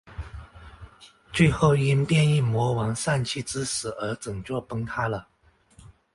[1.31, 5.27] 最后因变异魔王膻气之死而整座崩塌了。